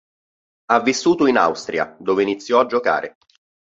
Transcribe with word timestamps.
Ha 0.71 0.79
vissuto 0.81 1.27
in 1.27 1.37
Austria 1.37 1.95
dove 1.99 2.23
iniziò 2.23 2.59
a 2.61 2.65
giocare. 2.65 3.17